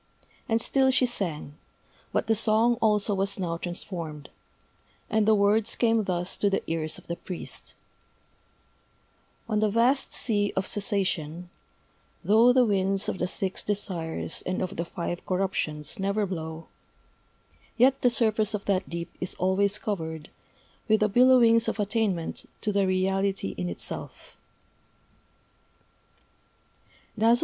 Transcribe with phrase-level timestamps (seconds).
[0.49, 1.59] And still she sang
[2.11, 4.29] but the song also was now transformed;
[5.11, 7.75] and the words came thus to the ears of the priest:
[9.47, 11.51] _On the Vast Sea of Cessation,
[12.23, 16.65] Though the Winds of the Six Desires and of the Five Corruptions never blow,
[17.77, 20.31] Yet the surface of that deep is always covered
[20.87, 24.35] With the billowings of Attainment to the Reality in Itself.